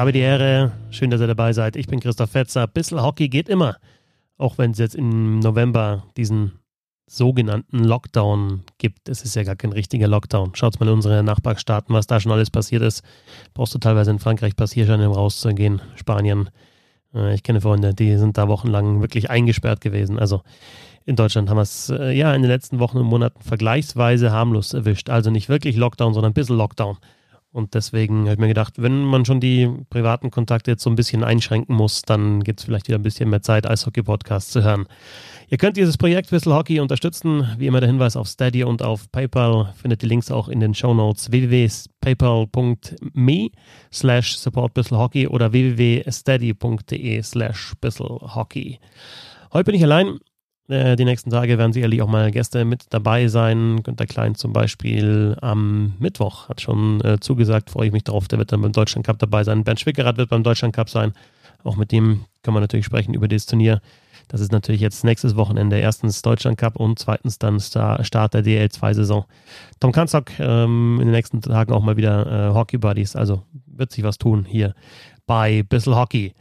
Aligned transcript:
Habe 0.00 0.12
die 0.12 0.20
Ehre. 0.20 0.72
Schön, 0.88 1.10
dass 1.10 1.20
ihr 1.20 1.26
dabei 1.26 1.52
seid. 1.52 1.76
Ich 1.76 1.86
bin 1.86 2.00
Christoph 2.00 2.30
Fetzer. 2.30 2.66
Bissl 2.66 3.02
Hockey 3.02 3.28
geht 3.28 3.50
immer. 3.50 3.76
Auch 4.38 4.56
wenn 4.56 4.70
es 4.70 4.78
jetzt 4.78 4.94
im 4.94 5.40
November 5.40 6.04
diesen 6.16 6.52
sogenannten 7.06 7.84
Lockdown 7.84 8.62
gibt. 8.78 9.10
Es 9.10 9.20
ist 9.20 9.36
ja 9.36 9.42
gar 9.42 9.56
kein 9.56 9.72
richtiger 9.72 10.08
Lockdown. 10.08 10.54
Schaut 10.54 10.80
mal 10.80 10.86
in 10.86 10.94
unsere 10.94 11.22
Nachbarstaaten, 11.22 11.94
was 11.94 12.06
da 12.06 12.18
schon 12.18 12.32
alles 12.32 12.48
passiert 12.48 12.80
ist. 12.80 13.02
Brauchst 13.52 13.74
du 13.74 13.78
teilweise 13.78 14.10
in 14.10 14.18
Frankreich 14.18 14.56
Passierscheine, 14.56 15.06
um 15.06 15.14
rauszugehen. 15.14 15.82
Spanien. 15.96 16.48
Äh, 17.14 17.34
ich 17.34 17.42
kenne 17.42 17.60
Freunde, 17.60 17.92
die 17.92 18.16
sind 18.16 18.38
da 18.38 18.48
wochenlang 18.48 19.02
wirklich 19.02 19.28
eingesperrt 19.28 19.82
gewesen. 19.82 20.18
Also 20.18 20.40
in 21.04 21.16
Deutschland 21.16 21.50
haben 21.50 21.58
wir 21.58 21.62
es 21.62 21.90
äh, 21.90 22.12
ja 22.12 22.34
in 22.34 22.40
den 22.40 22.50
letzten 22.50 22.78
Wochen 22.78 22.96
und 22.96 23.06
Monaten 23.06 23.42
vergleichsweise 23.42 24.32
harmlos 24.32 24.72
erwischt. 24.72 25.10
Also 25.10 25.30
nicht 25.30 25.50
wirklich 25.50 25.76
Lockdown, 25.76 26.14
sondern 26.14 26.30
ein 26.30 26.34
bisschen 26.34 26.56
Lockdown. 26.56 26.96
Und 27.52 27.74
deswegen 27.74 28.22
habe 28.22 28.34
ich 28.34 28.38
mir 28.38 28.46
gedacht, 28.46 28.74
wenn 28.76 29.02
man 29.02 29.24
schon 29.24 29.40
die 29.40 29.68
privaten 29.90 30.30
Kontakte 30.30 30.70
jetzt 30.70 30.84
so 30.84 30.90
ein 30.90 30.94
bisschen 30.94 31.24
einschränken 31.24 31.74
muss, 31.74 32.02
dann 32.02 32.44
gibt 32.44 32.60
es 32.60 32.66
vielleicht 32.66 32.86
wieder 32.86 32.98
ein 32.98 33.02
bisschen 33.02 33.28
mehr 33.28 33.42
Zeit, 33.42 33.68
Eishockey-Podcasts 33.68 34.52
zu 34.52 34.62
hören. 34.62 34.86
Ihr 35.48 35.58
könnt 35.58 35.76
dieses 35.76 35.98
Projekt 35.98 36.30
Whistle 36.30 36.54
Hockey 36.54 36.78
unterstützen. 36.78 37.48
Wie 37.58 37.66
immer 37.66 37.80
der 37.80 37.88
Hinweis 37.88 38.16
auf 38.16 38.28
Steady 38.28 38.62
und 38.62 38.82
auf 38.82 39.10
PayPal. 39.10 39.74
Findet 39.74 40.02
die 40.02 40.06
Links 40.06 40.30
auch 40.30 40.48
in 40.48 40.60
den 40.60 40.74
Show 40.74 40.94
Notes 40.94 41.32
www.paypal.me 41.32 43.50
slash 43.92 44.36
supportbistlehockey 44.36 45.26
oder 45.26 45.52
www.steady.de 45.52 47.22
slash 47.22 47.74
Hockey. 47.82 48.78
Heute 49.52 49.64
bin 49.64 49.74
ich 49.74 49.82
allein. 49.82 50.20
Äh, 50.70 50.96
die 50.96 51.04
nächsten 51.04 51.30
Tage 51.30 51.58
werden 51.58 51.72
sicherlich 51.72 52.00
auch 52.00 52.08
mal 52.08 52.30
Gäste 52.30 52.64
mit 52.64 52.84
dabei 52.90 53.28
sein. 53.28 53.82
Günter 53.82 54.06
Klein 54.06 54.34
zum 54.36 54.52
Beispiel 54.52 55.36
am 55.40 55.94
Mittwoch 55.98 56.48
hat 56.48 56.60
schon 56.60 57.00
äh, 57.04 57.18
zugesagt, 57.20 57.70
freue 57.70 57.88
ich 57.88 57.92
mich 57.92 58.04
drauf. 58.04 58.28
Der 58.28 58.38
wird 58.38 58.52
dann 58.52 58.62
beim 58.62 58.72
Deutschland 58.72 59.04
Cup 59.04 59.18
dabei 59.18 59.42
sein. 59.44 59.64
Bernd 59.64 59.80
Schwickerath 59.80 60.16
wird 60.16 60.30
beim 60.30 60.44
Deutschland 60.44 60.74
Cup 60.74 60.88
sein. 60.88 61.12
Auch 61.64 61.76
mit 61.76 61.92
dem 61.92 62.24
können 62.42 62.56
wir 62.56 62.60
natürlich 62.60 62.86
sprechen 62.86 63.14
über 63.14 63.28
dieses 63.28 63.46
Turnier. 63.46 63.80
Das 64.28 64.40
ist 64.40 64.52
natürlich 64.52 64.80
jetzt 64.80 65.02
nächstes 65.02 65.34
Wochenende. 65.34 65.78
Erstens 65.78 66.22
Deutschland 66.22 66.56
Cup 66.56 66.76
und 66.76 67.00
zweitens 67.00 67.40
dann 67.40 67.58
Start 67.58 68.34
der 68.34 68.44
DL2-Saison. 68.44 69.24
Tom 69.80 69.90
Kanzok 69.90 70.30
ähm, 70.38 70.98
in 71.00 71.08
den 71.08 71.12
nächsten 71.12 71.42
Tagen 71.42 71.72
auch 71.72 71.82
mal 71.82 71.96
wieder 71.96 72.50
äh, 72.50 72.54
Hockey 72.54 72.78
Buddies. 72.78 73.16
Also 73.16 73.42
wird 73.66 73.90
sich 73.90 74.04
was 74.04 74.18
tun 74.18 74.46
hier 74.48 74.74
bei 75.26 75.64
Bissel 75.64 75.96
Hockey. 75.96 76.32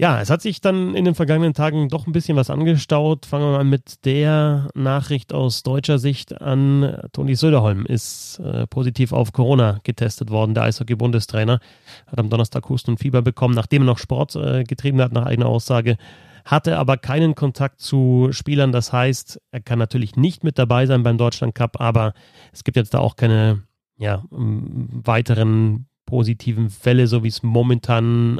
Ja, 0.00 0.20
es 0.20 0.30
hat 0.30 0.42
sich 0.42 0.60
dann 0.60 0.94
in 0.94 1.04
den 1.04 1.16
vergangenen 1.16 1.54
Tagen 1.54 1.88
doch 1.88 2.06
ein 2.06 2.12
bisschen 2.12 2.36
was 2.36 2.50
angestaut. 2.50 3.26
Fangen 3.26 3.46
wir 3.46 3.58
mal 3.58 3.64
mit 3.64 4.04
der 4.04 4.68
Nachricht 4.74 5.32
aus 5.32 5.64
deutscher 5.64 5.98
Sicht 5.98 6.40
an. 6.40 7.00
Toni 7.12 7.34
Söderholm 7.34 7.84
ist 7.84 8.38
äh, 8.38 8.68
positiv 8.68 9.12
auf 9.12 9.32
Corona 9.32 9.80
getestet 9.82 10.30
worden. 10.30 10.54
Der 10.54 10.62
Eishockey-Bundestrainer 10.62 11.58
hat 12.06 12.18
am 12.20 12.30
Donnerstag 12.30 12.68
Husten 12.68 12.92
und 12.92 12.98
Fieber 12.98 13.22
bekommen, 13.22 13.56
nachdem 13.56 13.82
er 13.82 13.86
noch 13.86 13.98
Sport 13.98 14.36
äh, 14.36 14.62
getrieben 14.62 15.00
hat, 15.00 15.12
nach 15.12 15.26
eigener 15.26 15.46
Aussage. 15.46 15.96
Hatte 16.44 16.78
aber 16.78 16.96
keinen 16.96 17.34
Kontakt 17.34 17.80
zu 17.80 18.28
Spielern. 18.30 18.70
Das 18.70 18.92
heißt, 18.92 19.40
er 19.50 19.60
kann 19.60 19.80
natürlich 19.80 20.14
nicht 20.14 20.44
mit 20.44 20.60
dabei 20.60 20.86
sein 20.86 21.02
beim 21.02 21.18
Deutschland 21.18 21.56
Cup, 21.56 21.80
aber 21.80 22.14
es 22.52 22.62
gibt 22.62 22.76
jetzt 22.76 22.94
da 22.94 23.00
auch 23.00 23.16
keine 23.16 23.64
ja, 23.96 24.22
weiteren 24.30 25.88
positiven 26.06 26.70
Fälle, 26.70 27.08
so 27.08 27.24
wie 27.24 27.28
es 27.28 27.42
momentan 27.42 28.38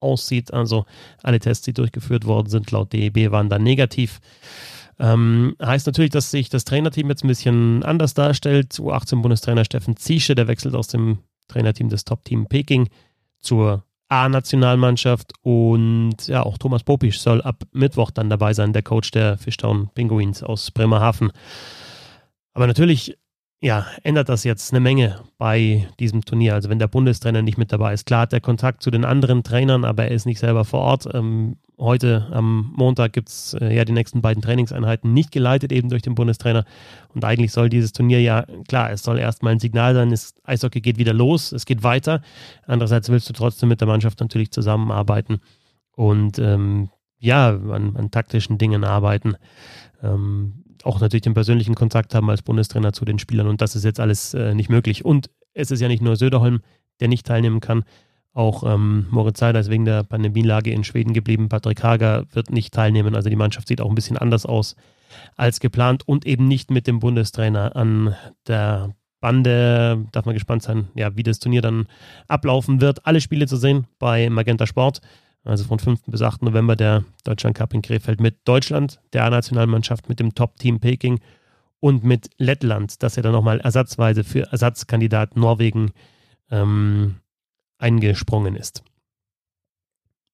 aussieht. 0.00 0.52
Also 0.52 0.86
alle 1.22 1.38
Tests, 1.38 1.64
die 1.64 1.72
durchgeführt 1.72 2.24
worden 2.24 2.48
sind, 2.48 2.70
laut 2.70 2.92
DEB, 2.92 3.30
waren 3.30 3.48
dann 3.48 3.62
negativ. 3.62 4.20
Ähm, 4.98 5.54
heißt 5.62 5.86
natürlich, 5.86 6.10
dass 6.10 6.30
sich 6.30 6.48
das 6.48 6.64
Trainerteam 6.64 7.08
jetzt 7.08 7.24
ein 7.24 7.28
bisschen 7.28 7.82
anders 7.84 8.14
darstellt. 8.14 8.72
U18-Bundestrainer 8.74 9.64
Steffen 9.64 9.96
Ziesche, 9.96 10.34
der 10.34 10.48
wechselt 10.48 10.74
aus 10.74 10.88
dem 10.88 11.18
Trainerteam 11.46 11.88
des 11.88 12.04
Top-Team 12.04 12.46
Peking 12.46 12.88
zur 13.38 13.84
A-Nationalmannschaft 14.08 15.32
und 15.42 16.16
ja, 16.26 16.42
auch 16.42 16.56
Thomas 16.58 16.82
Popisch 16.82 17.20
soll 17.20 17.42
ab 17.42 17.64
Mittwoch 17.72 18.10
dann 18.10 18.30
dabei 18.30 18.54
sein, 18.54 18.72
der 18.72 18.82
Coach 18.82 19.10
der 19.10 19.36
Fishtown 19.36 19.90
Penguins 19.94 20.42
aus 20.42 20.70
Bremerhaven. 20.70 21.30
Aber 22.54 22.66
natürlich 22.66 23.18
ja, 23.60 23.86
ändert 24.04 24.28
das 24.28 24.44
jetzt 24.44 24.72
eine 24.72 24.78
Menge 24.78 25.20
bei 25.36 25.88
diesem 25.98 26.24
Turnier. 26.24 26.54
Also 26.54 26.68
wenn 26.68 26.78
der 26.78 26.86
Bundestrainer 26.86 27.42
nicht 27.42 27.58
mit 27.58 27.72
dabei 27.72 27.92
ist. 27.92 28.06
Klar 28.06 28.22
hat 28.22 28.32
er 28.32 28.40
Kontakt 28.40 28.82
zu 28.82 28.90
den 28.90 29.04
anderen 29.04 29.42
Trainern, 29.42 29.84
aber 29.84 30.04
er 30.04 30.12
ist 30.12 30.26
nicht 30.26 30.38
selber 30.38 30.64
vor 30.64 30.80
Ort. 30.80 31.08
Ähm, 31.12 31.56
heute 31.76 32.28
am 32.30 32.72
Montag 32.76 33.12
gibt 33.12 33.28
es 33.30 33.54
äh, 33.54 33.74
ja 33.74 33.84
die 33.84 33.92
nächsten 33.92 34.22
beiden 34.22 34.42
Trainingseinheiten 34.42 35.12
nicht 35.12 35.32
geleitet, 35.32 35.72
eben 35.72 35.88
durch 35.88 36.02
den 36.02 36.14
Bundestrainer. 36.14 36.64
Und 37.14 37.24
eigentlich 37.24 37.50
soll 37.50 37.68
dieses 37.68 37.92
Turnier 37.92 38.20
ja, 38.20 38.46
klar, 38.68 38.92
es 38.92 39.02
soll 39.02 39.18
erstmal 39.18 39.52
ein 39.52 39.60
Signal 39.60 39.92
sein, 39.94 40.10
das 40.10 40.34
Eishockey 40.44 40.80
geht 40.80 40.98
wieder 40.98 41.12
los, 41.12 41.50
es 41.50 41.66
geht 41.66 41.82
weiter. 41.82 42.22
Andererseits 42.64 43.08
willst 43.08 43.28
du 43.28 43.32
trotzdem 43.32 43.68
mit 43.68 43.80
der 43.80 43.88
Mannschaft 43.88 44.20
natürlich 44.20 44.52
zusammenarbeiten 44.52 45.40
und 45.96 46.38
ähm, 46.38 46.90
ja, 47.18 47.48
an, 47.48 47.96
an 47.96 48.10
taktischen 48.10 48.58
Dingen 48.58 48.84
arbeiten. 48.84 49.36
Ähm, 50.02 50.64
auch 50.84 51.00
natürlich 51.00 51.22
den 51.22 51.34
persönlichen 51.34 51.74
Kontakt 51.74 52.14
haben 52.14 52.30
als 52.30 52.42
Bundestrainer 52.42 52.92
zu 52.92 53.04
den 53.04 53.18
Spielern 53.18 53.48
und 53.48 53.60
das 53.60 53.74
ist 53.74 53.84
jetzt 53.84 54.00
alles 54.00 54.34
äh, 54.34 54.54
nicht 54.54 54.70
möglich. 54.70 55.04
Und 55.04 55.30
es 55.52 55.70
ist 55.70 55.80
ja 55.80 55.88
nicht 55.88 56.02
nur 56.02 56.16
Söderholm, 56.16 56.60
der 57.00 57.08
nicht 57.08 57.26
teilnehmen 57.26 57.60
kann. 57.60 57.84
Auch 58.32 58.62
ähm, 58.62 59.06
Moritz 59.10 59.40
Seider 59.40 59.58
ist 59.58 59.70
wegen 59.70 59.84
der 59.84 60.04
Pandemielage 60.04 60.70
in 60.70 60.84
Schweden 60.84 61.12
geblieben. 61.12 61.48
Patrick 61.48 61.82
Hager 61.82 62.24
wird 62.32 62.50
nicht 62.50 62.72
teilnehmen. 62.72 63.16
Also 63.16 63.30
die 63.30 63.36
Mannschaft 63.36 63.66
sieht 63.66 63.80
auch 63.80 63.88
ein 63.88 63.96
bisschen 63.96 64.16
anders 64.16 64.46
aus 64.46 64.76
als 65.36 65.58
geplant 65.58 66.06
und 66.06 66.26
eben 66.26 66.46
nicht 66.46 66.70
mit 66.70 66.86
dem 66.86 67.00
Bundestrainer 67.00 67.74
an 67.74 68.14
der 68.46 68.94
Bande. 69.20 70.06
Darf 70.12 70.26
man 70.26 70.34
gespannt 70.34 70.62
sein, 70.62 70.88
ja, 70.94 71.16
wie 71.16 71.22
das 71.22 71.40
Turnier 71.40 71.62
dann 71.62 71.88
ablaufen 72.28 72.80
wird. 72.80 73.06
Alle 73.06 73.20
Spiele 73.20 73.46
zu 73.46 73.56
sehen 73.56 73.88
bei 73.98 74.30
Magenta 74.30 74.66
Sport 74.66 75.00
also 75.48 75.64
von 75.64 75.78
5. 75.78 76.02
bis 76.06 76.22
8. 76.22 76.42
November 76.42 76.76
der 76.76 77.04
Deutschland 77.24 77.56
Cup 77.56 77.74
in 77.74 77.82
Krefeld 77.82 78.20
mit 78.20 78.36
Deutschland, 78.44 79.00
der 79.12 79.24
A-Nationalmannschaft, 79.24 80.08
mit 80.08 80.20
dem 80.20 80.34
Top-Team 80.34 80.80
Peking 80.80 81.20
und 81.80 82.04
mit 82.04 82.30
Lettland, 82.38 83.02
das 83.02 83.16
ja 83.16 83.22
dann 83.22 83.32
nochmal 83.32 83.60
ersatzweise 83.60 84.24
für 84.24 84.50
Ersatzkandidat 84.52 85.36
Norwegen 85.36 85.92
ähm, 86.50 87.16
eingesprungen 87.78 88.56
ist. 88.56 88.82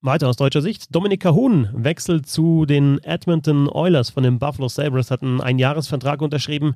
Weiter 0.00 0.28
aus 0.28 0.36
deutscher 0.36 0.62
Sicht. 0.62 0.94
Dominik 0.94 1.22
Cahun 1.22 1.70
wechselt 1.72 2.26
zu 2.26 2.66
den 2.66 2.98
Edmonton 3.04 3.68
Oilers 3.68 4.10
von 4.10 4.22
den 4.22 4.38
Buffalo 4.38 4.68
Sabres, 4.68 5.10
hat 5.10 5.22
einen 5.22 5.40
Einjahresvertrag 5.40 6.20
unterschrieben. 6.20 6.74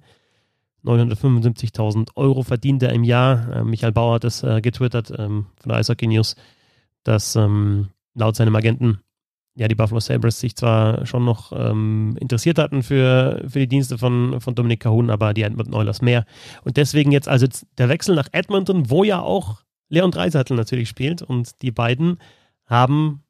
975.000 0.85 2.11
Euro 2.15 2.43
verdient 2.43 2.83
er 2.83 2.93
im 2.93 3.05
Jahr. 3.05 3.57
Äh, 3.57 3.65
Michael 3.65 3.93
Bauer 3.93 4.15
hat 4.15 4.25
es 4.25 4.43
äh, 4.43 4.61
getwittert 4.61 5.11
ähm, 5.11 5.47
von 5.61 5.69
der 5.69 5.79
Eishockey 5.79 6.07
News, 6.07 6.37
dass 7.03 7.37
ähm, 7.37 7.89
laut 8.19 8.37
seinem 8.37 8.57
Agenten 8.57 8.99
ja 9.55 9.67
die 9.67 9.75
Buffalo 9.75 10.01
Sabres 10.01 10.39
sich 10.39 10.55
zwar 10.55 11.05
schon 11.05 11.25
noch 11.25 11.53
ähm, 11.53 12.17
interessiert 12.21 12.59
hatten 12.59 12.83
für, 12.83 13.45
für 13.49 13.59
die 13.59 13.67
Dienste 13.67 13.99
von, 13.99 14.41
von 14.41 14.55
Dominik 14.55 14.81
Cahun, 14.81 15.11
aber 15.11 15.35
die 15.35 15.43
Edmonton 15.43 15.75
Oilers 15.75 16.01
mehr. 16.01 16.25
Und 16.63 16.77
deswegen 16.77 17.11
jetzt 17.11 17.29
also 17.29 17.47
der 17.77 17.89
Wechsel 17.89 18.15
nach 18.15 18.29
Edmonton, 18.33 18.89
wo 18.89 19.03
ja 19.03 19.21
auch 19.21 19.63
Leon 19.89 20.13
Dreiseitel 20.13 20.57
natürlich 20.57 20.89
spielt. 20.89 21.23
Und 21.23 21.61
die 21.63 21.73
beiden 21.73 22.19
haben 22.67 23.25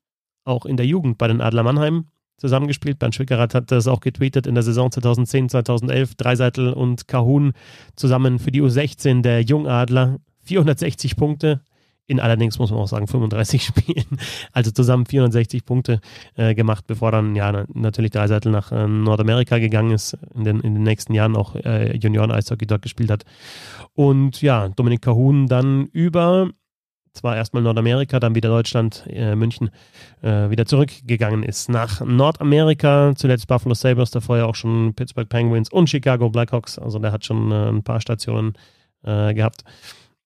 auch 0.44 0.66
in 0.66 0.76
der 0.76 0.86
Jugend 0.86 1.16
bei 1.16 1.28
den 1.28 1.40
Adler 1.40 1.62
Mannheim 1.62 2.08
zusammengespielt. 2.36 2.98
Bernd 2.98 3.14
Schwickerath 3.14 3.54
hat 3.54 3.70
das 3.70 3.86
auch 3.86 4.00
getweetet 4.00 4.46
in 4.46 4.54
der 4.54 4.62
Saison 4.62 4.90
2010, 4.90 5.48
2011. 5.48 6.14
Dreiseitel 6.14 6.74
und 6.74 7.08
Cahun 7.08 7.52
zusammen 7.96 8.38
für 8.38 8.50
die 8.50 8.62
U16 8.62 9.22
der 9.22 9.42
Jungadler. 9.42 10.18
460 10.42 11.16
Punkte, 11.16 11.60
in 12.08 12.20
allerdings 12.20 12.58
muss 12.58 12.70
man 12.70 12.80
auch 12.80 12.88
sagen 12.88 13.06
35 13.06 13.62
Spielen, 13.66 14.18
also 14.52 14.70
zusammen 14.70 15.06
460 15.06 15.64
Punkte 15.64 16.00
äh, 16.36 16.54
gemacht, 16.54 16.86
bevor 16.86 17.12
dann 17.12 17.36
ja 17.36 17.64
natürlich 17.72 18.10
Dreiseitel 18.10 18.50
nach 18.50 18.72
äh, 18.72 18.88
Nordamerika 18.88 19.58
gegangen 19.58 19.92
ist, 19.92 20.16
in 20.34 20.44
den, 20.44 20.60
in 20.60 20.74
den 20.74 20.82
nächsten 20.82 21.14
Jahren 21.14 21.36
auch 21.36 21.54
äh, 21.54 21.96
Junioren-Eishockey 21.96 22.66
dort 22.66 22.82
gespielt 22.82 23.10
hat. 23.10 23.24
Und 23.94 24.40
ja, 24.42 24.68
Dominik 24.70 25.02
Cahun 25.02 25.46
dann 25.46 25.86
über 25.92 26.50
zwar 27.12 27.36
erstmal 27.36 27.62
Nordamerika, 27.62 28.20
dann 28.20 28.34
wieder 28.34 28.48
Deutschland, 28.48 29.04
äh, 29.08 29.34
München, 29.34 29.70
äh, 30.22 30.50
wieder 30.50 30.66
zurückgegangen 30.66 31.42
ist. 31.42 31.68
Nach 31.68 32.00
Nordamerika, 32.00 33.12
zuletzt 33.16 33.48
Buffalo 33.48 33.74
Sabres, 33.74 34.12
davor 34.12 34.38
ja 34.38 34.46
auch 34.46 34.54
schon 34.54 34.94
Pittsburgh 34.94 35.28
Penguins 35.28 35.70
und 35.70 35.90
Chicago 35.90 36.30
Blackhawks. 36.30 36.78
Also 36.78 36.98
der 37.00 37.12
hat 37.12 37.24
schon 37.24 37.50
äh, 37.50 37.68
ein 37.68 37.82
paar 37.82 38.00
Stationen 38.00 38.54
äh, 39.02 39.34
gehabt. 39.34 39.64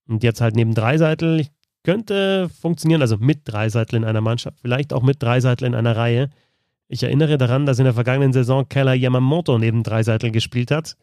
Und 0.07 0.23
jetzt 0.23 0.41
halt 0.41 0.55
neben 0.55 0.75
Dreiseitel, 0.75 1.41
ich 1.41 1.51
könnte 1.83 2.49
funktionieren, 2.49 3.03
also 3.03 3.17
mit 3.19 3.41
Dreiseitel 3.45 3.97
in 3.97 4.05
einer 4.05 4.21
Mannschaft, 4.21 4.59
vielleicht 4.61 4.93
auch 4.93 5.03
mit 5.03 5.23
Dreiseitel 5.23 5.67
in 5.67 5.75
einer 5.75 5.97
Reihe. 5.97 6.31
Ich 6.89 7.03
erinnere 7.03 7.39
daran, 7.39 7.67
dass 7.67 7.79
in 7.79 7.85
der 7.85 7.95
vergangenen 7.95 8.33
Saison 8.33 8.69
Keller 8.69 8.95
Yamamoto 8.95 9.59
neben 9.59 9.83
Dreiseitel 9.83 10.31
gespielt 10.31 10.71
hat. 10.71 10.97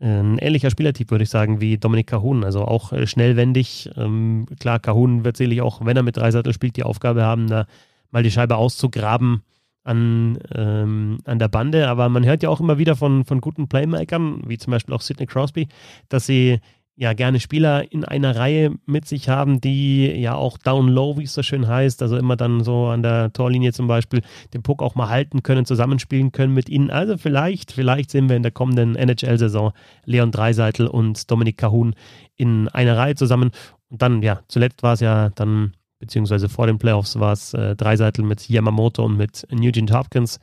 Ein 0.00 0.38
ähnlicher 0.38 0.70
Spielertyp, 0.70 1.10
würde 1.10 1.24
ich 1.24 1.30
sagen, 1.30 1.60
wie 1.60 1.76
Dominik 1.76 2.06
Cahun. 2.06 2.42
Also 2.42 2.64
auch 2.64 2.92
äh, 2.92 3.06
schnellwendig. 3.06 3.90
Ähm, 3.96 4.46
klar, 4.58 4.78
Cahun 4.78 5.24
wird 5.24 5.36
sicherlich 5.36 5.60
auch, 5.60 5.84
wenn 5.84 5.96
er 5.96 6.02
mit 6.02 6.16
Dreiseitel 6.16 6.54
spielt, 6.54 6.76
die 6.76 6.84
Aufgabe 6.84 7.22
haben, 7.22 7.48
da 7.48 7.66
mal 8.10 8.22
die 8.22 8.30
Scheibe 8.30 8.56
auszugraben 8.56 9.42
an, 9.84 10.38
ähm, 10.54 11.18
an 11.24 11.38
der 11.38 11.48
Bande. 11.48 11.88
Aber 11.88 12.08
man 12.08 12.24
hört 12.24 12.42
ja 12.42 12.48
auch 12.48 12.60
immer 12.60 12.78
wieder 12.78 12.96
von, 12.96 13.24
von 13.24 13.40
guten 13.40 13.68
Playmakern, 13.68 14.42
wie 14.46 14.58
zum 14.58 14.70
Beispiel 14.70 14.94
auch 14.94 15.02
Sidney 15.02 15.26
Crosby, 15.26 15.68
dass 16.08 16.26
sie 16.26 16.60
ja 17.00 17.14
gerne 17.14 17.40
Spieler 17.40 17.90
in 17.90 18.04
einer 18.04 18.36
Reihe 18.36 18.74
mit 18.84 19.08
sich 19.08 19.30
haben, 19.30 19.62
die 19.62 20.04
ja 20.20 20.34
auch 20.34 20.58
down 20.58 20.86
low, 20.86 21.16
wie 21.16 21.24
es 21.24 21.32
so 21.32 21.42
schön 21.42 21.66
heißt, 21.66 22.02
also 22.02 22.18
immer 22.18 22.36
dann 22.36 22.62
so 22.62 22.88
an 22.88 23.02
der 23.02 23.32
Torlinie 23.32 23.72
zum 23.72 23.86
Beispiel 23.86 24.20
den 24.52 24.62
Puck 24.62 24.82
auch 24.82 24.96
mal 24.96 25.08
halten 25.08 25.42
können, 25.42 25.64
zusammenspielen 25.64 26.30
können 26.30 26.52
mit 26.52 26.68
ihnen. 26.68 26.90
Also 26.90 27.16
vielleicht, 27.16 27.72
vielleicht 27.72 28.10
sehen 28.10 28.28
wir 28.28 28.36
in 28.36 28.42
der 28.42 28.52
kommenden 28.52 28.96
NHL-Saison 28.96 29.72
Leon 30.04 30.30
Dreiseitel 30.30 30.86
und 30.86 31.30
Dominik 31.30 31.56
Cahun 31.56 31.94
in 32.36 32.68
einer 32.68 32.98
Reihe 32.98 33.14
zusammen. 33.14 33.50
Und 33.88 34.02
dann, 34.02 34.20
ja, 34.20 34.42
zuletzt 34.48 34.82
war 34.82 34.92
es 34.92 35.00
ja 35.00 35.30
dann, 35.30 35.72
beziehungsweise 36.00 36.50
vor 36.50 36.66
den 36.66 36.76
Playoffs 36.76 37.18
war 37.18 37.32
es 37.32 37.54
äh, 37.54 37.76
Dreiseitel 37.76 38.26
mit 38.26 38.46
Yamamoto 38.46 39.02
und 39.06 39.16
mit 39.16 39.46
Nugent 39.50 39.90
Hopkins. 39.90 40.38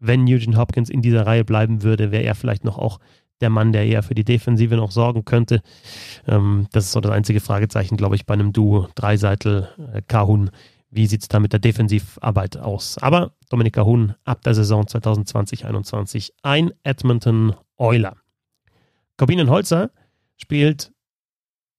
Wenn 0.00 0.24
Nugent 0.24 0.56
Hopkins 0.56 0.88
in 0.88 1.02
dieser 1.02 1.26
Reihe 1.26 1.44
bleiben 1.44 1.82
würde, 1.82 2.12
wäre 2.12 2.22
er 2.22 2.34
vielleicht 2.34 2.64
noch 2.64 2.78
auch 2.78 2.98
der 3.40 3.50
Mann, 3.50 3.72
der 3.72 3.86
eher 3.86 4.02
für 4.02 4.14
die 4.14 4.24
Defensive 4.24 4.76
noch 4.76 4.90
sorgen 4.90 5.24
könnte. 5.24 5.62
Ähm, 6.26 6.66
das 6.72 6.86
ist 6.86 6.92
so 6.92 7.00
das 7.00 7.12
einzige 7.12 7.40
Fragezeichen, 7.40 7.96
glaube 7.96 8.16
ich, 8.16 8.26
bei 8.26 8.34
einem 8.34 8.52
Duo 8.52 8.88
Dreiseitel 8.94 9.68
äh, 9.92 10.02
Kahun. 10.06 10.50
Wie 10.90 11.06
sieht 11.06 11.22
es 11.22 11.28
da 11.28 11.38
mit 11.38 11.52
der 11.52 11.60
Defensivarbeit 11.60 12.56
aus? 12.56 12.98
Aber 12.98 13.32
Dominik 13.50 13.74
Kahun 13.74 14.14
ab 14.24 14.42
der 14.42 14.54
Saison 14.54 14.84
2020-21 14.84 16.32
ein 16.42 16.72
Edmonton 16.82 17.54
Euler. 17.76 18.16
Corbinian 19.18 19.50
Holzer 19.50 19.90
spielt 20.36 20.92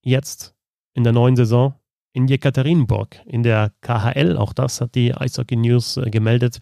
jetzt 0.02 0.54
in 0.94 1.04
der 1.04 1.14
neuen 1.14 1.36
Saison 1.36 1.74
in 2.14 2.28
Jekaterinburg 2.28 3.20
in 3.26 3.44
der 3.44 3.72
KHL. 3.82 4.38
Auch 4.38 4.54
das 4.54 4.82
hat 4.82 4.96
die 4.96 5.14
Eishockey 5.14 5.56
News 5.56 5.98
äh, 5.98 6.10
gemeldet. 6.10 6.60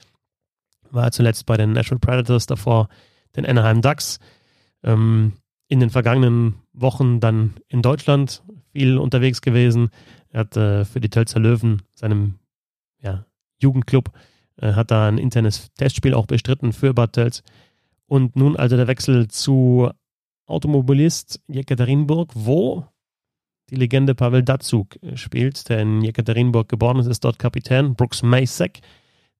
War 0.90 1.12
zuletzt 1.12 1.46
bei 1.46 1.58
den 1.58 1.74
Nashville 1.74 2.00
Predators, 2.00 2.46
davor 2.46 2.88
den 3.36 3.46
Anaheim 3.46 3.82
Ducks 3.82 4.20
ähm, 4.84 5.34
in 5.68 5.80
den 5.80 5.90
vergangenen 5.90 6.56
Wochen 6.74 7.20
dann 7.20 7.56
in 7.68 7.82
Deutschland 7.82 8.44
viel 8.72 8.98
unterwegs 8.98 9.42
gewesen. 9.42 9.90
Er 10.30 10.42
hat 10.42 10.58
äh, 10.58 10.86
für 10.86 11.00
die 11.00 11.10
Tölzer 11.10 11.40
Löwen, 11.40 11.82
seinem 11.94 12.36
ja, 13.02 13.26
Jugendclub, 13.62 14.12
äh, 14.58 14.74
hat 14.74 14.92
da 14.92 15.08
ein 15.08 15.18
internes 15.18 15.74
Testspiel 15.74 16.14
auch 16.14 16.26
bestritten 16.26 16.74
für 16.74 16.94
Bad 16.94 17.14
Tölz. 17.14 17.44
Und 18.08 18.36
nun 18.36 18.56
also 18.56 18.78
der 18.78 18.88
Wechsel 18.88 19.28
zu 19.28 19.90
Automobilist 20.46 21.42
Jekaterinburg, 21.48 22.32
wo 22.34 22.86
die 23.70 23.76
Legende 23.76 24.16
Pavel 24.16 24.44
Datsuk 24.44 24.98
spielt, 25.16 25.68
der 25.68 25.80
in 25.80 26.02
Jekaterinburg 26.02 26.70
geboren 26.70 27.00
ist, 27.00 27.08
ist 27.08 27.26
dort 27.26 27.38
Kapitän. 27.38 27.96
Brooks 27.96 28.24
Masek, 28.24 28.80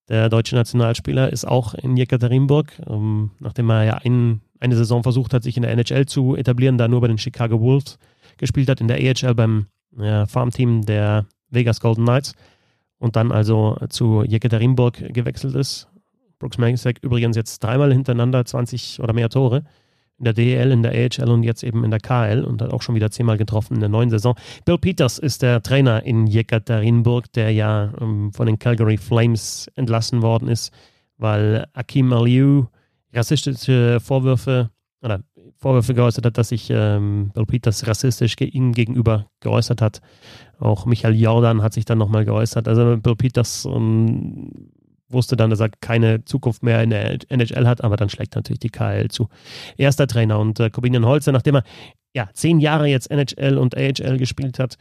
der 0.10 0.28
deutsche 0.28 0.56
Nationalspieler, 0.56 1.32
ist 1.32 1.46
auch 1.46 1.74
in 1.74 1.96
Jekaterinburg, 1.96 2.74
ähm, 2.88 3.32
nachdem 3.40 3.70
er 3.70 3.84
ja 3.84 3.94
einen 3.96 4.42
eine 4.60 4.76
Saison 4.76 5.04
versucht 5.04 5.34
hat, 5.34 5.44
sich 5.44 5.58
in 5.58 5.64
der 5.64 5.72
NHL 5.72 6.06
zu 6.06 6.36
etablieren, 6.36 6.78
da 6.78 6.88
nur 6.88 7.02
bei 7.02 7.08
den 7.08 7.18
Chicago 7.18 7.60
Wolves 7.60 7.98
gespielt 8.38 8.70
hat, 8.70 8.82
in 8.82 8.88
der 8.88 8.98
AHL 8.98 9.36
beim 9.36 9.68
ja, 9.98 10.26
Farmteam 10.26 10.86
der 10.86 11.26
Vegas 11.50 11.80
Golden 11.80 12.06
Knights 12.06 12.34
und 13.00 13.16
dann 13.16 13.32
also 13.32 13.78
zu 13.90 14.24
Jekaterinburg 14.24 15.14
gewechselt 15.14 15.56
ist. 15.56 15.88
Brooks 16.40 16.58
Magisek 16.58 17.00
übrigens 17.02 17.36
jetzt 17.36 17.64
dreimal 17.64 17.92
hintereinander 17.92 18.46
20 18.46 19.00
oder 19.02 19.14
mehr 19.14 19.30
Tore 19.30 19.64
in 20.20 20.26
der 20.26 20.34
DEL, 20.34 20.72
in 20.72 20.82
der 20.82 20.92
AHL 20.94 21.30
und 21.30 21.44
jetzt 21.44 21.64
eben 21.64 21.84
in 21.84 21.92
der 21.92 22.00
KL 22.00 22.44
und 22.44 22.62
hat 22.62 22.72
auch 22.72 22.82
schon 22.82 22.96
wieder 22.96 23.12
zehnmal 23.12 23.38
getroffen 23.38 23.76
in 23.76 23.80
der 23.82 23.90
neuen 23.90 24.10
Saison. 24.10 24.36
Bill 24.66 24.78
Peters 24.78 25.20
ist 25.20 25.44
der 25.44 25.62
Trainer 25.62 26.04
in 26.04 26.26
Jekaterinburg, 26.26 27.32
der 27.34 27.52
ja 27.52 27.94
ähm, 28.02 28.32
von 28.34 28.48
den 28.48 28.58
Calgary 28.58 28.98
Flames 28.98 29.70
entlassen 29.76 30.22
worden 30.22 30.48
ist, 30.48 30.72
weil 31.18 31.68
Akim 31.74 32.12
Aliu 32.14 32.66
rassistische 33.18 34.00
Vorwürfe 34.00 34.70
oder 35.02 35.22
Vorwürfe 35.58 35.94
geäußert 35.94 36.26
hat, 36.26 36.38
dass 36.38 36.50
sich 36.50 36.70
ähm, 36.70 37.32
Bill 37.34 37.46
Peters 37.46 37.88
rassistisch 37.88 38.36
ge 38.36 38.48
ihm 38.48 38.74
gegenüber 38.74 39.28
geäußert 39.40 39.82
hat. 39.82 40.02
Auch 40.60 40.86
Michael 40.86 41.16
Jordan 41.16 41.62
hat 41.62 41.74
sich 41.74 41.86
dann 41.86 41.98
nochmal 41.98 42.26
geäußert. 42.26 42.68
Also 42.68 42.98
Bill 42.98 43.16
Peters 43.16 43.66
ähm, 43.66 44.72
wusste 45.10 45.36
dann, 45.36 45.50
dass 45.50 45.60
er 45.60 45.70
keine 45.70 46.26
Zukunft 46.26 46.64
mehr 46.64 46.84
in 46.84 46.90
der 46.90 47.18
NHL 47.30 47.68
hat, 47.68 47.84
aber 47.84 47.98
dann 47.98 48.10
schlägt 48.10 48.36
natürlich 48.36 48.60
die 48.60 48.70
KL 48.70 49.08
zu. 49.10 49.30
Erster 49.78 50.08
Trainer 50.08 50.40
und 50.40 50.60
äh, 50.60 50.70
Corbinian 50.70 51.06
Holzer, 51.06 51.32
nachdem 51.32 51.56
er 51.56 51.64
ja 52.14 52.30
zehn 52.34 52.60
Jahre 52.60 52.88
jetzt 52.88 53.10
NHL 53.10 53.58
und 53.58 53.76
AHL 53.76 54.18
gespielt 54.18 54.60
hat, 54.60 54.78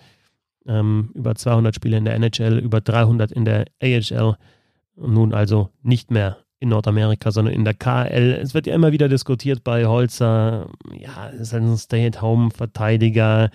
ähm, 0.67 1.11
über 1.15 1.35
200 1.35 1.75
Spiele 1.75 1.97
in 1.97 2.05
der 2.05 2.15
NHL, 2.15 2.59
über 2.59 2.81
300 2.81 3.33
in 3.33 3.44
der 3.44 3.67
AHL 3.83 4.37
nun 4.97 5.35
also 5.35 5.71
nicht 5.83 6.11
mehr 6.11 6.38
in 6.58 6.70
Nordamerika, 6.70 7.31
sondern 7.31 7.55
in 7.55 7.64
der 7.64 7.75
KL. 7.75 8.38
Es 8.41 8.55
wird 8.55 8.67
ja 8.67 8.75
immer 8.75 8.93
wieder 8.93 9.08
diskutiert 9.08 9.62
bei 9.62 9.87
Holzer, 9.87 10.69
ja, 10.93 11.26
ist 11.29 11.55
ein 11.55 11.76
Stay-at-Home-Verteidiger, 11.76 13.50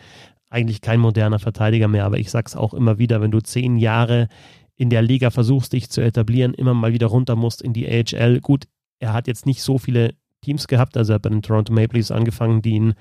eigentlich 0.49 0.81
kein 0.81 0.99
moderner 0.99 1.39
Verteidiger 1.39 1.87
mehr, 1.87 2.05
aber 2.05 2.19
ich 2.19 2.29
sag's 2.29 2.55
auch 2.55 2.73
immer 2.73 2.99
wieder, 2.99 3.21
wenn 3.21 3.31
du 3.31 3.39
zehn 3.39 3.77
Jahre 3.77 4.27
in 4.75 4.89
der 4.89 5.01
Liga 5.01 5.29
versuchst, 5.29 5.73
dich 5.73 5.89
zu 5.89 6.01
etablieren, 6.01 6.53
immer 6.53 6.73
mal 6.73 6.93
wieder 6.93 7.07
runter 7.07 7.35
musst 7.35 7.61
in 7.61 7.73
die 7.73 7.87
AHL. 7.87 8.39
Gut, 8.41 8.65
er 8.99 9.13
hat 9.13 9.27
jetzt 9.27 9.45
nicht 9.45 9.61
so 9.61 9.77
viele 9.77 10.13
Teams 10.41 10.67
gehabt, 10.67 10.97
also 10.97 11.13
er 11.13 11.15
hat 11.15 11.21
bei 11.21 11.29
den 11.29 11.41
Toronto 11.41 11.71
Maple 11.71 11.99
Leafs 11.99 12.11
angefangen, 12.11 12.61
die 12.61 12.71
ihn 12.71 12.93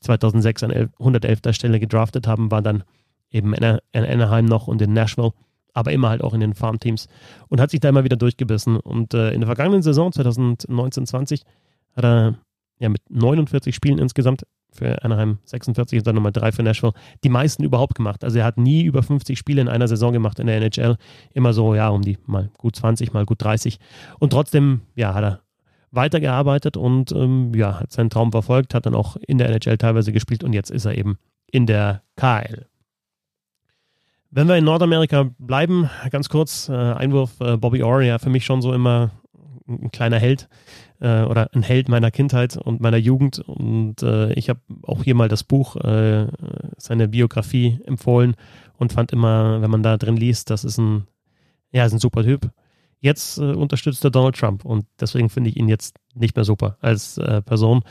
2006 0.00 0.62
an 0.62 0.90
111. 0.98 1.40
Stelle 1.50 1.80
gedraftet 1.80 2.26
haben, 2.26 2.50
war 2.50 2.62
dann 2.62 2.84
eben 3.30 3.52
in 3.52 3.80
Anaheim 3.92 4.44
noch 4.44 4.68
und 4.68 4.80
in 4.80 4.92
Nashville 4.92 5.32
aber 5.74 5.92
immer 5.92 6.08
halt 6.08 6.22
auch 6.22 6.32
in 6.32 6.40
den 6.40 6.54
Farmteams 6.54 7.08
und 7.48 7.60
hat 7.60 7.70
sich 7.70 7.80
da 7.80 7.90
immer 7.90 8.04
wieder 8.04 8.16
durchgebissen. 8.16 8.76
Und 8.76 9.12
äh, 9.12 9.32
in 9.32 9.40
der 9.40 9.48
vergangenen 9.48 9.82
Saison 9.82 10.10
2019-20 10.10 11.42
hat 11.96 12.04
er 12.04 12.38
ja 12.78 12.88
mit 12.88 13.02
49 13.10 13.74
Spielen 13.74 13.98
insgesamt 13.98 14.44
für 14.72 15.04
Anaheim 15.04 15.38
46 15.44 15.98
und 15.98 16.06
dann 16.06 16.16
nochmal 16.16 16.32
drei 16.32 16.50
für 16.50 16.62
Nashville, 16.62 16.94
die 17.22 17.28
meisten 17.28 17.62
überhaupt 17.62 17.94
gemacht. 17.94 18.24
Also 18.24 18.38
er 18.38 18.44
hat 18.44 18.58
nie 18.58 18.82
über 18.82 19.02
50 19.02 19.38
Spiele 19.38 19.60
in 19.60 19.68
einer 19.68 19.86
Saison 19.86 20.12
gemacht 20.12 20.38
in 20.40 20.46
der 20.46 20.56
NHL. 20.56 20.96
Immer 21.32 21.52
so, 21.52 21.74
ja, 21.74 21.88
um 21.88 22.02
die 22.02 22.18
mal 22.26 22.50
gut 22.58 22.74
20, 22.76 23.12
mal 23.12 23.24
gut 23.24 23.42
30. 23.42 23.78
Und 24.18 24.30
trotzdem, 24.30 24.80
ja, 24.96 25.14
hat 25.14 25.24
er 25.24 25.40
weitergearbeitet 25.92 26.76
und 26.76 27.12
ähm, 27.12 27.52
ja, 27.54 27.78
hat 27.78 27.92
seinen 27.92 28.10
Traum 28.10 28.32
verfolgt, 28.32 28.74
hat 28.74 28.86
dann 28.86 28.96
auch 28.96 29.16
in 29.16 29.38
der 29.38 29.48
NHL 29.48 29.78
teilweise 29.78 30.12
gespielt 30.12 30.42
und 30.42 30.52
jetzt 30.52 30.70
ist 30.70 30.86
er 30.86 30.98
eben 30.98 31.18
in 31.50 31.66
der 31.66 32.02
KL. 32.16 32.66
Wenn 34.36 34.48
wir 34.48 34.56
in 34.56 34.64
Nordamerika 34.64 35.30
bleiben, 35.38 35.88
ganz 36.10 36.28
kurz, 36.28 36.68
äh, 36.68 36.72
Einwurf, 36.72 37.38
äh, 37.38 37.56
Bobby 37.56 37.84
Orr, 37.84 38.02
ja, 38.02 38.18
für 38.18 38.30
mich 38.30 38.44
schon 38.44 38.62
so 38.62 38.72
immer 38.72 39.12
ein 39.68 39.92
kleiner 39.92 40.18
Held 40.18 40.48
äh, 40.98 41.22
oder 41.22 41.50
ein 41.54 41.62
Held 41.62 41.88
meiner 41.88 42.10
Kindheit 42.10 42.56
und 42.56 42.80
meiner 42.80 42.96
Jugend. 42.96 43.38
Und 43.38 44.02
äh, 44.02 44.32
ich 44.32 44.48
habe 44.48 44.58
auch 44.82 45.04
hier 45.04 45.14
mal 45.14 45.28
das 45.28 45.44
Buch, 45.44 45.76
äh, 45.76 46.26
seine 46.78 47.06
Biografie 47.06 47.78
empfohlen 47.84 48.34
und 48.76 48.92
fand 48.92 49.12
immer, 49.12 49.62
wenn 49.62 49.70
man 49.70 49.84
da 49.84 49.96
drin 49.98 50.16
liest, 50.16 50.50
das 50.50 50.64
ist 50.64 50.78
ein, 50.78 51.06
ja, 51.70 51.84
ist 51.84 51.92
ein 51.92 52.00
super 52.00 52.24
Typ. 52.24 52.50
Jetzt 52.98 53.38
äh, 53.38 53.52
unterstützt 53.52 54.04
er 54.04 54.10
Donald 54.10 54.34
Trump 54.34 54.64
und 54.64 54.84
deswegen 54.98 55.28
finde 55.28 55.50
ich 55.50 55.56
ihn 55.56 55.68
jetzt 55.68 55.94
nicht 56.12 56.34
mehr 56.34 56.44
super 56.44 56.76
als 56.80 57.20
Person. 57.44 57.84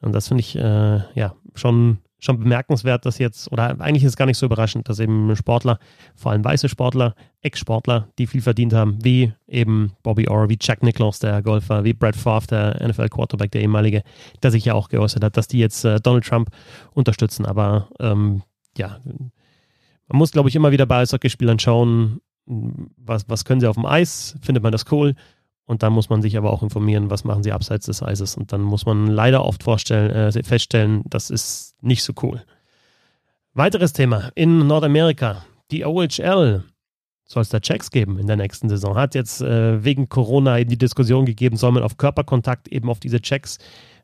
Und 0.00 0.12
das 0.12 0.28
finde 0.28 0.40
ich 0.40 0.54
ja 0.54 1.34
schon 1.54 1.98
schon 2.22 2.38
bemerkenswert, 2.38 3.04
dass 3.04 3.18
jetzt, 3.18 3.50
oder 3.50 3.80
eigentlich 3.80 4.04
ist 4.04 4.10
es 4.10 4.16
gar 4.16 4.26
nicht 4.26 4.38
so 4.38 4.46
überraschend, 4.46 4.88
dass 4.88 5.00
eben 5.00 5.34
Sportler, 5.34 5.78
vor 6.14 6.30
allem 6.30 6.44
weiße 6.44 6.68
Sportler, 6.68 7.16
Ex-Sportler, 7.40 8.08
die 8.16 8.28
viel 8.28 8.40
verdient 8.40 8.72
haben, 8.72 9.04
wie 9.04 9.32
eben 9.48 9.92
Bobby 10.04 10.28
Orr, 10.28 10.48
wie 10.48 10.56
Chuck 10.56 10.84
Nicklaus, 10.84 11.18
der 11.18 11.42
Golfer, 11.42 11.82
wie 11.82 11.92
Brad 11.92 12.14
Favre, 12.14 12.46
der 12.46 12.88
NFL-Quarterback, 12.88 13.50
der 13.50 13.62
ehemalige, 13.62 14.04
der 14.42 14.52
sich 14.52 14.64
ja 14.64 14.74
auch 14.74 14.88
geäußert 14.88 15.24
hat, 15.24 15.36
dass 15.36 15.48
die 15.48 15.58
jetzt 15.58 15.84
äh, 15.84 15.98
Donald 16.00 16.24
Trump 16.24 16.50
unterstützen. 16.94 17.44
Aber 17.44 17.88
ähm, 17.98 18.42
ja, 18.78 19.00
man 19.04 20.18
muss, 20.18 20.30
glaube 20.30 20.48
ich, 20.48 20.54
immer 20.54 20.70
wieder 20.70 20.86
bei 20.86 20.98
Eishockeyspielern 20.98 21.58
schauen, 21.58 22.20
was, 22.46 23.28
was 23.28 23.44
können 23.44 23.60
sie 23.60 23.68
auf 23.68 23.76
dem 23.76 23.86
Eis, 23.86 24.36
findet 24.42 24.62
man 24.62 24.72
das 24.72 24.84
cool 24.92 25.16
und 25.66 25.82
dann 25.82 25.92
muss 25.92 26.10
man 26.10 26.22
sich 26.22 26.36
aber 26.36 26.52
auch 26.52 26.62
informieren, 26.62 27.10
was 27.10 27.24
machen 27.24 27.42
sie 27.42 27.52
abseits 27.52 27.86
des 27.86 28.02
Eises. 28.02 28.36
Und 28.36 28.52
dann 28.52 28.62
muss 28.62 28.84
man 28.84 29.06
leider 29.06 29.44
oft 29.44 29.66
äh, 29.90 30.42
feststellen, 30.42 31.02
das 31.08 31.30
ist 31.30 31.76
nicht 31.82 32.02
so 32.02 32.12
cool. 32.22 32.42
Weiteres 33.54 33.92
Thema 33.92 34.30
in 34.34 34.66
Nordamerika. 34.66 35.44
Die 35.70 35.84
OHL 35.84 36.64
soll 37.24 37.42
es 37.42 37.48
da 37.48 37.60
Checks 37.60 37.90
geben 37.90 38.18
in 38.18 38.26
der 38.26 38.36
nächsten 38.36 38.68
Saison. 38.68 38.96
Hat 38.96 39.14
jetzt 39.14 39.40
äh, 39.40 39.82
wegen 39.84 40.08
Corona 40.08 40.62
die 40.64 40.78
Diskussion 40.78 41.24
gegeben, 41.24 41.56
soll 41.56 41.72
man 41.72 41.82
auf 41.82 41.96
Körperkontakt 41.96 42.68
eben 42.68 42.90
auf 42.90 43.00
diese 43.00 43.20
Checks 43.20 43.58
äh, 43.58 43.60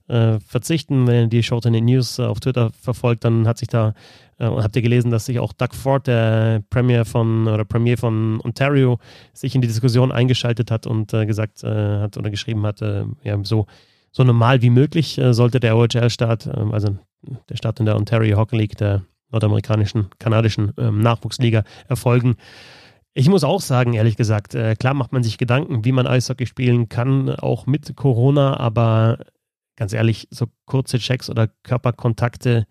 verzichten. 0.09 1.07
Wenn 1.07 1.25
ihr 1.25 1.27
die 1.29 1.43
Short 1.43 1.67
in 1.67 1.73
den 1.73 1.85
News 1.85 2.19
äh, 2.19 2.23
auf 2.23 2.41
Twitter 2.41 2.71
verfolgt, 2.81 3.25
dann 3.25 3.47
hat 3.47 3.59
sich 3.59 3.69
da 3.69 3.95
äh, 4.38 4.47
habt 4.47 4.77
ihr 4.77 4.83
gelesen, 4.83 5.11
dass 5.11 5.27
sich 5.27 5.38
auch 5.38 5.53
Doug 5.53 5.75
Ford, 5.75 6.07
der 6.07 6.62
Premier 6.71 7.05
von 7.05 7.47
oder 7.49 7.65
Premier 7.65 7.99
von 7.99 8.41
Ontario, 8.43 8.99
sich 9.33 9.55
in 9.55 9.61
die 9.61 9.69
Diskussion 9.69 10.12
eingeschaltet 10.12 10.71
hat 10.71 10.87
und 10.87 11.12
äh, 11.12 11.27
gesagt 11.27 11.65
äh, 11.65 12.00
hat 12.00 12.17
oder 12.17 12.31
geschrieben 12.31 12.65
hat, 12.65 12.81
äh, 12.83 13.05
ja, 13.25 13.38
so, 13.45 13.67
so 14.12 14.25
normal 14.25 14.62
wie 14.62 14.71
möglich 14.71 15.19
äh, 15.19 15.35
sollte 15.35 15.61
der 15.61 15.77
OHL-Start, 15.77 16.47
ähm, 16.47 16.73
also 16.73 16.97
der 17.49 17.57
Start 17.57 17.81
in 17.81 17.87
der 17.87 17.97
Ontario 17.97 18.37
Hockey 18.37 18.57
League, 18.57 18.77
der 18.77 19.03
nordamerikanischen, 19.31 20.09
kanadischen 20.19 20.73
ähm, 20.79 21.00
Nachwuchsliga 21.00 21.65
erfolgen. 21.88 22.37
Ich 23.12 23.29
muss 23.29 23.43
auch 23.43 23.61
sagen, 23.61 23.95
ehrlich 23.95 24.17
gesagt, 24.17 24.55
äh, 24.55 24.77
klar 24.77 24.95
macht 24.95 25.12
man 25.12 25.25
sich 25.25 25.38
Gedanken, 25.38 25.85
wie 25.85 25.93
man 25.93 26.07
Eishockey 26.07 26.47
spielen 26.47 26.88
kann, 26.88 27.29
auch 27.31 27.67
mit 27.67 27.97
Corona, 27.97 28.59
aber 28.59 29.19
ganz 29.78 29.92
ehrlich, 29.92 30.26
so 30.30 30.47
kurze 30.66 30.99
Checks 30.99 31.30
oder 31.30 31.49
Körperkontakte 31.62 32.66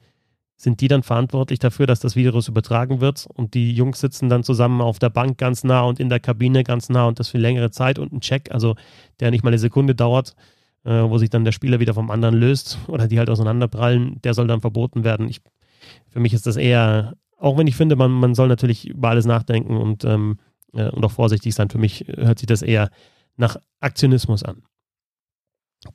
sind 0.58 0.82
die 0.82 0.90
dann 0.90 1.04
verantwortlich 1.04 1.60
dafür, 1.60 1.88
dass 1.88 2.02
das 2.02 2.16
Virus 2.16 2.50
übertragen 2.50 3.00
wird 3.00 3.28
und 3.34 3.54
die 3.54 3.72
Jungs 3.72 4.02
sitzen 4.02 4.28
dann 4.28 4.44
zusammen 4.44 4.82
auf 4.82 5.00
der 5.00 5.10
Bank 5.10 5.38
ganz 5.38 5.64
nah 5.64 5.82
und 5.82 6.00
in 6.00 6.10
der 6.10 6.20
Kabine 6.20 6.64
ganz 6.64 6.90
nah 6.90 7.06
und 7.06 7.20
das 7.20 7.30
für 7.30 7.38
längere 7.38 7.72
Zeit 7.72 7.98
und 7.98 8.12
ein 8.12 8.20
Check, 8.22 8.52
also 8.52 8.76
der 9.20 9.32
nicht 9.32 9.44
mal 9.44 9.52
eine 9.52 9.60
Sekunde 9.60 9.96
dauert, 9.96 10.36
äh, 10.84 11.04
wo 11.04 11.18
sich 11.18 11.30
dann 11.30 11.46
der 11.46 11.54
Spieler 11.54 11.80
wieder 11.80 11.94
vom 11.94 12.12
anderen 12.12 12.36
löst 12.36 12.78
oder 12.88 13.08
die 13.08 13.20
halt 13.20 13.30
auseinanderprallen, 13.30 14.20
der 14.24 14.34
soll 14.34 14.48
dann 14.48 14.62
verboten 14.62 15.06
werden. 15.06 15.30
Ich, 15.30 15.42
für 16.10 16.20
mich 16.20 16.34
ist 16.34 16.46
das 16.46 16.58
eher, 16.58 17.16
auch 17.38 17.58
wenn 17.58 17.68
ich 17.68 17.78
finde, 17.78 17.96
man, 17.96 18.12
man 18.12 18.36
soll 18.36 18.50
natürlich 18.50 18.90
über 18.90 19.10
alles 19.10 19.26
nachdenken 19.26 19.78
und, 19.78 20.04
ähm, 20.04 20.40
äh, 20.74 20.90
und 20.90 21.06
auch 21.06 21.12
vorsichtig 21.12 21.56
sein, 21.56 21.70
für 21.70 21.78
mich 21.78 22.06
hört 22.18 22.40
sich 22.40 22.48
das 22.48 22.64
eher 22.64 22.90
nach 23.38 23.56
Aktionismus 23.80 24.44
an. 24.44 24.64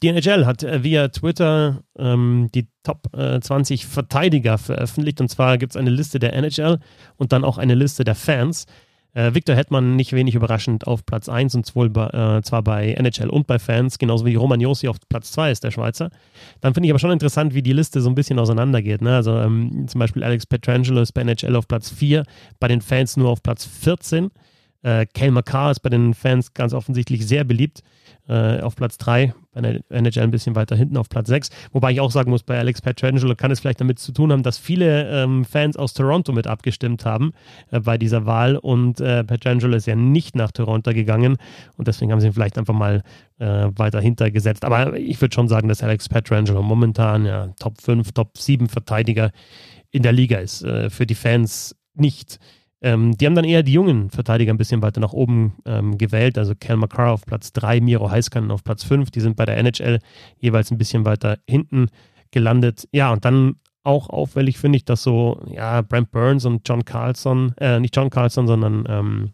Die 0.03 0.09
NHL 0.09 0.47
hat 0.47 0.63
äh, 0.63 0.83
via 0.83 1.09
Twitter 1.09 1.83
ähm, 1.99 2.49
die 2.55 2.67
Top 2.83 3.17
äh, 3.17 3.41
20 3.41 3.87
Verteidiger 3.87 4.59
veröffentlicht. 4.59 5.21
Und 5.21 5.29
zwar 5.29 5.59
gibt 5.59 5.73
es 5.73 5.77
eine 5.77 5.91
Liste 5.91 6.19
der 6.19 6.35
NHL 6.35 6.79
und 7.17 7.33
dann 7.33 7.45
auch 7.45 7.59
eine 7.59 7.75
Liste 7.75 8.05
der 8.05 8.15
Fans. 8.15 8.67
Äh, 9.15 9.35
Victor 9.35 9.55
Hetman 9.55 9.95
nicht 9.95 10.15
wenig 10.15 10.35
überraschend 10.35 10.87
auf 10.87 11.05
Platz 11.05 11.29
1 11.29 11.55
und 11.55 11.67
zwar 11.67 11.91
bei, 11.91 12.07
äh, 12.09 12.43
zwar 12.43 12.63
bei 12.63 12.93
NHL 12.95 13.29
und 13.29 13.47
bei 13.47 13.59
Fans, 13.59 13.99
genauso 13.99 14.25
wie 14.25 14.35
Roman 14.37 14.61
Josi 14.61 14.89
auf 14.89 14.97
Platz 15.09 15.33
2 15.33 15.51
ist, 15.51 15.65
der 15.65 15.71
Schweizer. 15.71 16.11
Dann 16.63 16.73
finde 16.73 16.87
ich 16.87 16.93
aber 16.93 16.99
schon 16.99 17.11
interessant, 17.11 17.53
wie 17.53 17.63
die 17.63 17.75
Liste 17.75 18.01
so 18.01 18.09
ein 18.09 18.15
bisschen 18.15 18.39
auseinandergeht. 18.39 19.03
Ne? 19.03 19.15
Also 19.15 19.37
ähm, 19.37 19.87
zum 19.87 19.99
Beispiel 19.99 20.25
Alex 20.25 20.47
Petrangelo 20.47 21.03
ist 21.03 21.13
bei 21.13 21.21
NHL 21.23 21.57
auf 21.57 21.69
Platz 21.69 21.91
4, 21.91 22.25
bei 22.59 22.69
den 22.69 22.81
Fans 22.81 23.19
nur 23.19 23.29
auf 23.29 23.43
Platz 23.43 23.67
14. 23.67 24.31
Äh, 24.83 25.07
Kale 25.13 25.31
McCarr 25.31 25.71
ist 25.71 25.81
bei 25.81 25.91
den 25.91 26.15
Fans 26.15 26.55
ganz 26.55 26.73
offensichtlich 26.73 27.27
sehr 27.27 27.45
beliebt. 27.45 27.83
Äh, 28.29 28.61
auf 28.61 28.77
Platz 28.77 28.97
3, 28.99 29.35
bei 29.53 29.81
NHL 29.91 30.23
ein 30.23 30.31
bisschen 30.31 30.57
weiter 30.57 30.77
hinten 30.77 30.97
auf 30.97 31.09
Platz 31.09 31.29
6. 31.29 31.51
Wobei 31.73 31.93
ich 31.93 32.01
auch 32.01 32.11
sagen 32.11 32.31
muss, 32.31 32.43
bei 32.43 32.59
Alex 32.59 32.81
Petrangelo 32.81 33.35
kann 33.35 33.51
es 33.51 33.61
vielleicht 33.61 33.81
damit 33.81 33.99
zu 33.99 34.13
tun 34.13 34.33
haben, 34.33 34.43
dass 34.43 34.59
viele 34.59 35.11
ähm, 35.11 35.45
Fans 35.45 35.77
aus 35.77 35.93
Toronto 35.95 36.33
mit 36.33 36.47
abgestimmt 36.47 37.05
haben 37.05 37.33
äh, 37.71 37.81
bei 37.81 37.99
dieser 37.99 38.27
Wahl 38.27 38.57
und 38.57 39.01
äh, 39.01 39.25
Petrangelo 39.25 39.77
ist 39.77 39.87
ja 39.87 39.95
nicht 39.95 40.37
nach 40.37 40.53
Toronto 40.53 40.93
gegangen 40.93 41.37
und 41.77 41.89
deswegen 41.89 42.13
haben 42.13 42.21
sie 42.21 42.29
ihn 42.29 42.33
vielleicht 42.33 42.59
einfach 42.59 42.75
mal 42.75 43.03
äh, 43.39 43.69
weiter 43.77 44.01
hintergesetzt. 44.01 44.65
Aber 44.65 44.97
ich 44.97 45.21
würde 45.21 45.35
schon 45.35 45.49
sagen, 45.49 45.69
dass 45.69 45.83
Alex 45.83 46.09
Petrangelo 46.09 46.63
momentan 46.63 47.27
ja 47.27 47.49
Top 47.59 47.81
5, 47.81 48.13
Top 48.13 48.39
7 48.39 48.69
Verteidiger 48.69 49.31
in 49.91 50.03
der 50.03 50.13
Liga 50.13 50.39
ist. 50.39 50.63
Äh, 50.63 50.91
für 50.91 51.07
die 51.07 51.15
Fans 51.15 51.77
nicht 51.95 52.39
ähm, 52.83 53.17
die 53.17 53.27
haben 53.27 53.35
dann 53.37 53.45
eher 53.45 53.63
die 53.63 53.73
jungen 53.73 54.11
Verteidiger 54.11 54.53
ein 54.53 54.59
bisschen 54.59 54.83
weiter 54.83 55.01
nach 55.01 55.13
oben 55.13 55.55
ähm, 55.65 55.99
gewählt. 55.99 56.37
Also 56.37 56.55
Cal 56.59 56.77
McCarr 56.77 57.13
auf 57.13 57.25
Platz 57.25 57.53
3, 57.53 57.81
Miro 57.81 58.11
Heiskanen 58.11 58.51
auf 58.51 58.65
Platz 58.65 58.83
5. 58.83 59.11
Die 59.11 59.21
sind 59.21 59.37
bei 59.37 59.45
der 59.45 59.57
NHL 59.57 60.01
jeweils 60.39 60.71
ein 60.73 60.79
bisschen 60.79 61.05
weiter 61.05 61.39
hinten 61.49 61.89
gelandet. 62.33 62.89
Ja, 62.91 63.13
und 63.13 63.25
dann 63.25 63.57
auch 63.85 64.11
auffällig 64.11 64.59
finde 64.59 64.77
ich, 64.77 64.85
dass 64.85 65.03
so, 65.03 65.41
ja, 65.51 65.83
Brent 65.83 66.13
Burns 66.13 66.45
und 66.45 66.69
John 66.69 66.85
Carlson, 66.85 67.55
äh, 67.59 67.81
nicht 67.81 67.97
John 67.97 68.11
Carlson, 68.11 68.47
sondern 68.47 68.85
ähm, 68.89 69.31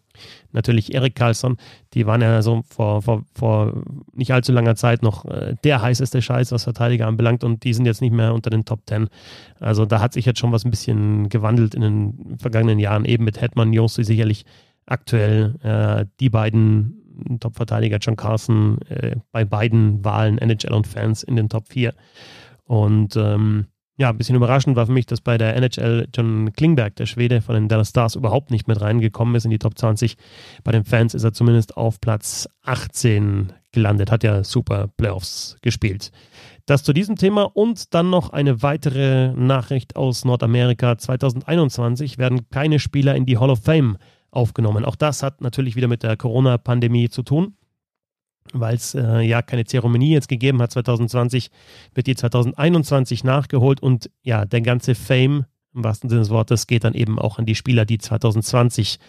natürlich 0.51 0.93
Erik 0.93 1.15
Carlson, 1.15 1.57
die 1.93 2.07
waren 2.07 2.21
ja 2.21 2.41
so 2.41 2.63
vor, 2.67 3.01
vor, 3.01 3.23
vor 3.33 3.83
nicht 4.13 4.33
allzu 4.33 4.51
langer 4.51 4.75
Zeit 4.75 5.03
noch 5.03 5.25
äh, 5.25 5.55
der 5.63 5.81
heißeste 5.81 6.21
Scheiß, 6.21 6.51
was 6.51 6.63
Verteidiger 6.63 7.07
anbelangt 7.07 7.43
und 7.43 7.63
die 7.63 7.73
sind 7.73 7.85
jetzt 7.85 8.01
nicht 8.01 8.13
mehr 8.13 8.33
unter 8.33 8.49
den 8.49 8.65
Top 8.65 8.85
Ten. 8.87 9.09
Also 9.59 9.85
da 9.85 9.99
hat 9.99 10.13
sich 10.13 10.25
jetzt 10.25 10.39
schon 10.39 10.51
was 10.51 10.65
ein 10.65 10.71
bisschen 10.71 11.29
gewandelt 11.29 11.75
in 11.75 11.81
den 11.81 12.37
vergangenen 12.39 12.79
Jahren, 12.79 13.05
eben 13.05 13.25
mit 13.25 13.39
Hetman 13.41 13.71
Josi 13.71 14.03
sicherlich 14.03 14.45
aktuell 14.87 15.55
äh, 15.61 16.05
die 16.19 16.29
beiden 16.29 16.95
Top-Verteidiger, 17.39 17.97
John 17.97 18.15
Carlson, 18.15 18.79
äh, 18.89 19.17
bei 19.31 19.45
beiden 19.45 20.03
Wahlen 20.03 20.37
NHL 20.37 20.73
und 20.73 20.87
Fans 20.87 21.21
in 21.21 21.35
den 21.35 21.49
Top 21.49 21.67
4. 21.67 21.93
Und 22.65 23.15
ähm, 23.15 23.67
ja, 23.99 24.09
ein 24.09 24.17
bisschen 24.17 24.37
überraschend 24.37 24.77
war 24.77 24.85
für 24.85 24.93
mich, 24.93 25.07
dass 25.07 25.19
bei 25.19 25.37
der 25.37 25.57
NHL 25.57 26.07
John 26.15 26.53
Klingberg, 26.53 26.95
der 26.95 27.05
Schwede 27.05 27.41
von 27.41 27.55
den 27.55 27.67
Dallas 27.67 27.89
Stars, 27.89 28.15
überhaupt 28.15 28.49
nicht 28.49 28.65
mit 28.65 28.79
reingekommen 28.79 29.35
ist 29.35 29.43
in 29.43 29.51
die 29.51 29.59
Top 29.59 29.77
20. 29.77 30.15
Bei 30.63 30.71
den 30.71 30.85
Fans 30.85 31.13
ist 31.13 31.25
er 31.25 31.33
zumindest 31.33 31.75
auf 31.75 31.99
Platz 31.99 32.47
18 32.63 33.51
gelandet, 33.73 34.09
hat 34.09 34.23
ja 34.23 34.45
super 34.45 34.87
Playoffs 34.95 35.57
gespielt. 35.61 36.13
Das 36.65 36.83
zu 36.83 36.93
diesem 36.93 37.17
Thema 37.17 37.43
und 37.43 37.93
dann 37.93 38.09
noch 38.09 38.29
eine 38.29 38.63
weitere 38.63 39.33
Nachricht 39.33 39.97
aus 39.97 40.23
Nordamerika. 40.23 40.97
2021 40.97 42.17
werden 42.17 42.49
keine 42.51 42.79
Spieler 42.79 43.15
in 43.15 43.25
die 43.25 43.37
Hall 43.37 43.49
of 43.49 43.59
Fame 43.63 43.97
aufgenommen. 44.31 44.85
Auch 44.85 44.95
das 44.95 45.23
hat 45.23 45.41
natürlich 45.41 45.75
wieder 45.75 45.89
mit 45.89 46.03
der 46.03 46.15
Corona-Pandemie 46.15 47.09
zu 47.09 47.21
tun 47.21 47.55
weil 48.53 48.75
es 48.75 48.95
äh, 48.95 49.21
ja 49.21 49.41
keine 49.41 49.65
Zeremonie 49.65 50.11
jetzt 50.11 50.27
gegeben 50.27 50.61
hat 50.61 50.71
2020, 50.71 51.49
wird 51.93 52.07
die 52.07 52.15
2021 52.15 53.23
nachgeholt 53.23 53.81
und 53.81 54.09
ja, 54.21 54.45
der 54.45 54.61
ganze 54.61 54.95
Fame 54.95 55.45
im 55.73 55.83
wahrsten 55.83 56.09
Sinne 56.09 56.21
des 56.21 56.29
Wortes 56.29 56.67
geht 56.67 56.83
dann 56.83 56.93
eben 56.93 57.19
auch 57.19 57.37
an 57.37 57.45
die 57.45 57.55
Spieler, 57.55 57.85
die 57.85 57.97
2020 57.97 58.99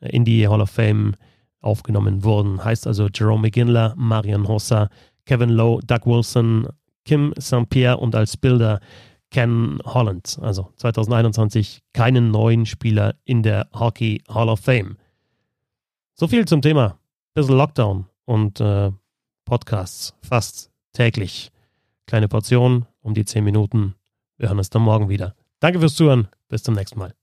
äh, 0.00 0.08
in 0.10 0.24
die 0.24 0.48
Hall 0.48 0.60
of 0.60 0.70
Fame 0.70 1.14
aufgenommen 1.60 2.24
wurden. 2.24 2.64
Heißt 2.64 2.86
also 2.86 3.08
Jerome 3.12 3.42
McGinley, 3.42 3.92
Marian 3.96 4.48
Hossa, 4.48 4.88
Kevin 5.26 5.50
Lowe, 5.50 5.80
Doug 5.86 6.06
Wilson, 6.06 6.68
Kim 7.04 7.34
St. 7.38 7.68
Pierre 7.68 7.98
und 7.98 8.14
als 8.14 8.36
Bilder 8.36 8.80
Ken 9.30 9.78
Holland. 9.84 10.38
Also 10.42 10.72
2021 10.76 11.82
keinen 11.92 12.30
neuen 12.30 12.66
Spieler 12.66 13.14
in 13.24 13.42
der 13.42 13.68
Hockey 13.72 14.22
Hall 14.28 14.48
of 14.48 14.60
Fame. 14.60 14.96
So 16.14 16.26
viel 16.26 16.46
zum 16.46 16.62
Thema. 16.62 16.98
Bisschen 17.34 17.56
Lockdown 17.56 18.09
und 18.30 18.60
äh, 18.60 18.92
Podcasts 19.44 20.14
fast 20.22 20.70
täglich. 20.92 21.50
Kleine 22.06 22.28
Portion 22.28 22.86
um 23.02 23.12
die 23.12 23.24
10 23.24 23.42
Minuten. 23.42 23.96
Wir 24.36 24.48
hören 24.48 24.58
uns 24.58 24.70
dann 24.70 24.82
morgen 24.82 25.08
wieder. 25.08 25.34
Danke 25.58 25.80
fürs 25.80 25.96
Zuhören. 25.96 26.28
Bis 26.48 26.62
zum 26.62 26.74
nächsten 26.74 26.98
Mal. 27.00 27.19